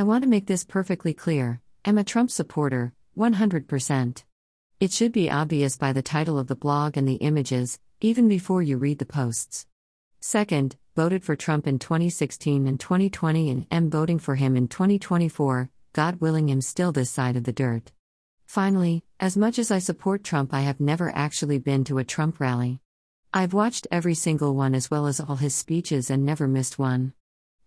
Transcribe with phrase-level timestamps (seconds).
[0.00, 4.24] I want to make this perfectly clear I'm a Trump supporter, 100%.
[4.80, 8.62] It should be obvious by the title of the blog and the images, even before
[8.62, 9.66] you read the posts.
[10.18, 15.68] Second, voted for Trump in 2016 and 2020 and am voting for him in 2024,
[15.92, 17.92] God willing, I'm still this side of the dirt.
[18.46, 22.40] Finally, as much as I support Trump, I have never actually been to a Trump
[22.40, 22.80] rally.
[23.34, 27.12] I've watched every single one as well as all his speeches and never missed one.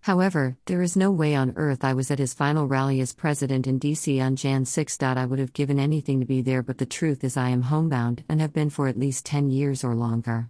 [0.03, 3.67] However, there is no way on earth I was at his final rally as president
[3.67, 5.01] in DC on Jan 6.
[5.01, 8.25] I would have given anything to be there, but the truth is, I am homebound
[8.27, 10.49] and have been for at least 10 years or longer.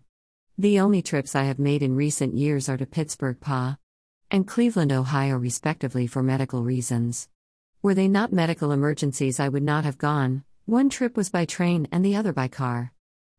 [0.57, 3.77] The only trips I have made in recent years are to Pittsburgh, PA,
[4.31, 7.29] and Cleveland, Ohio, respectively, for medical reasons.
[7.83, 10.43] Were they not medical emergencies, I would not have gone.
[10.65, 12.91] One trip was by train and the other by car.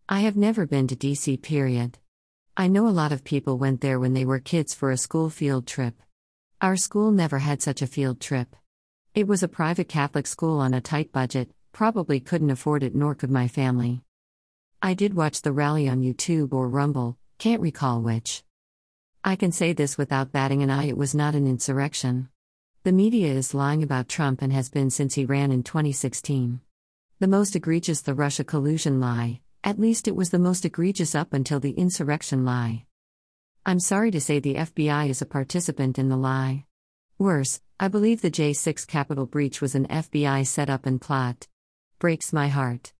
[0.08, 1.98] I have never been to DC, period.
[2.56, 5.28] I know a lot of people went there when they were kids for a school
[5.28, 6.00] field trip.
[6.60, 8.54] Our school never had such a field trip.
[9.12, 13.16] It was a private Catholic school on a tight budget, probably couldn't afford it, nor
[13.16, 14.02] could my family.
[14.80, 18.44] I did watch the rally on YouTube or Rumble, can't recall which.
[19.24, 22.28] I can say this without batting an eye it was not an insurrection.
[22.84, 26.60] The media is lying about Trump and has been since he ran in 2016.
[27.18, 31.32] The most egregious the Russia collusion lie, at least it was the most egregious up
[31.32, 32.84] until the insurrection lie.
[33.64, 36.66] I'm sorry to say the FBI is a participant in the lie.
[37.18, 41.48] Worse, I believe the J6 Capitol breach was an FBI setup and plot.
[41.98, 42.92] Breaks my heart.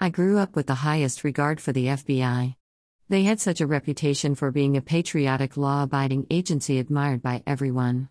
[0.00, 2.56] I grew up with the highest regard for the FBI.
[3.10, 8.08] They had such a reputation for being a patriotic, law abiding agency admired by everyone.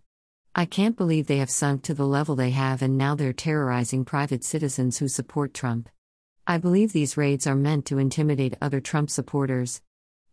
[0.54, 4.06] I can't believe they have sunk to the level they have and now they're terrorizing
[4.06, 5.90] private citizens who support Trump.
[6.48, 9.82] I believe these raids are meant to intimidate other Trump supporters,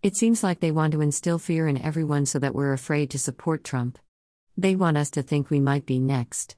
[0.03, 3.21] it seems like they want to instill fear in everyone so that we're afraid to
[3.21, 3.99] support Trump.
[4.57, 6.57] They want us to think we might be next.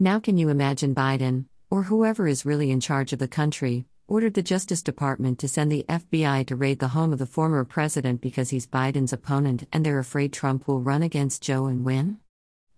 [0.00, 4.34] Now, can you imagine Biden, or whoever is really in charge of the country, ordered
[4.34, 8.20] the Justice Department to send the FBI to raid the home of the former president
[8.20, 12.18] because he's Biden's opponent and they're afraid Trump will run against Joe and win?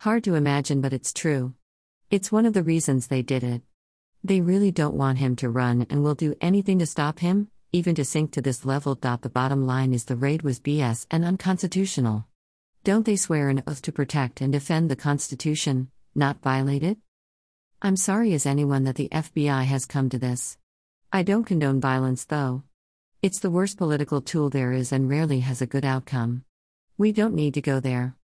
[0.00, 1.54] Hard to imagine, but it's true.
[2.10, 3.62] It's one of the reasons they did it.
[4.24, 7.96] They really don't want him to run and will do anything to stop him, even
[7.96, 8.94] to sink to this level.
[8.94, 12.26] The bottom line is the raid was BS and unconstitutional.
[12.84, 16.98] Don't they swear an oath to protect and defend the Constitution, not violate it?
[17.80, 20.56] I'm sorry as anyone that the FBI has come to this.
[21.12, 22.62] I don't condone violence though.
[23.22, 26.44] It's the worst political tool there is and rarely has a good outcome.
[26.96, 28.14] We don't need to go there.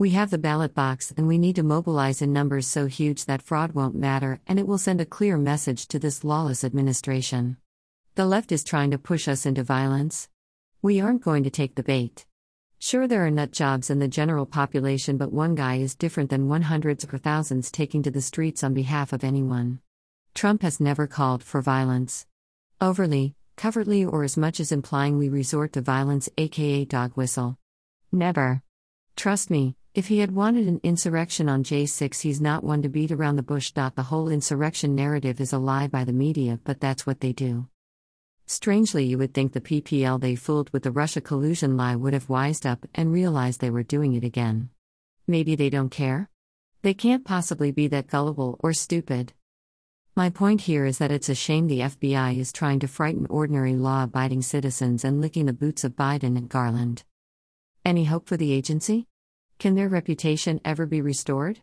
[0.00, 3.42] We have the ballot box and we need to mobilize in numbers so huge that
[3.42, 7.58] fraud won't matter and it will send a clear message to this lawless administration.
[8.14, 10.30] The left is trying to push us into violence.
[10.80, 12.24] We aren't going to take the bait.
[12.78, 16.48] Sure, there are nut jobs in the general population, but one guy is different than
[16.48, 19.80] one hundreds or thousands taking to the streets on behalf of anyone.
[20.32, 22.26] Trump has never called for violence.
[22.80, 27.58] Overly, covertly, or as much as implying we resort to violence, aka dog whistle.
[28.10, 28.62] Never.
[29.14, 33.10] Trust me, if he had wanted an insurrection on J6, he's not one to beat
[33.10, 33.72] around the bush.
[33.72, 37.66] The whole insurrection narrative is a lie by the media, but that's what they do.
[38.46, 42.28] Strangely, you would think the PPL they fooled with the Russia collusion lie would have
[42.28, 44.70] wised up and realized they were doing it again.
[45.26, 46.30] Maybe they don't care?
[46.82, 49.32] They can't possibly be that gullible or stupid.
[50.16, 53.74] My point here is that it's a shame the FBI is trying to frighten ordinary
[53.74, 57.04] law abiding citizens and licking the boots of Biden and Garland.
[57.84, 59.06] Any hope for the agency?
[59.60, 61.58] Can their reputation ever be restored?